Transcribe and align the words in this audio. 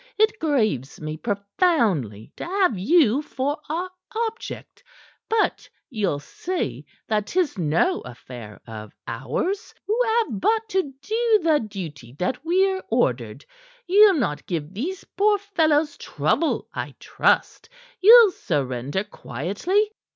It 0.17 0.39
grieves 0.39 0.99
me 0.99 1.15
profoundly 1.15 2.33
to 2.35 2.43
have 2.43 2.75
you 2.75 3.21
for 3.21 3.59
our 3.69 3.91
object. 4.29 4.83
But 5.29 5.69
ye'll 5.91 6.17
see 6.17 6.87
that 7.07 7.27
'tis 7.27 7.59
no 7.59 7.99
affair 8.01 8.59
of 8.65 8.95
ours, 9.07 9.75
who 9.85 9.95
have 10.17 10.41
but 10.41 10.67
to 10.69 10.81
do 11.03 11.39
the 11.43 11.59
duty 11.59 12.13
that 12.17 12.43
we're 12.43 12.81
ordered. 12.89 13.45
Ye'll 13.85 14.15
not 14.17 14.47
give 14.47 14.73
these 14.73 15.03
poor 15.03 15.37
fellows 15.37 15.97
trouble, 15.97 16.67
I 16.73 16.95
trust. 16.99 17.69
Ye'll 18.01 18.31
surrender 18.31 19.03
quietly." 19.03 19.91